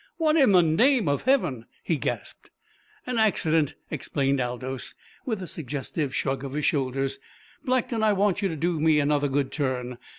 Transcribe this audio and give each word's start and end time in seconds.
"What 0.17 0.35
in 0.35 0.51
the 0.53 0.63
name 0.63 1.07
of 1.07 1.21
Heaven!" 1.25 1.67
he 1.83 1.95
gasped. 1.95 2.49
"An 3.05 3.19
accident," 3.19 3.75
explained 3.91 4.41
Aldous, 4.41 4.95
with 5.27 5.43
a 5.43 5.45
suggestive 5.47 6.15
shrug 6.15 6.43
of 6.43 6.53
his 6.53 6.65
shoulders. 6.65 7.19
"Blackton, 7.63 8.01
I 8.01 8.13
want 8.13 8.41
you 8.41 8.49
to 8.49 8.55
do 8.55 8.79
me 8.79 8.99
another 8.99 9.27
good 9.27 9.51
turn. 9.51 9.99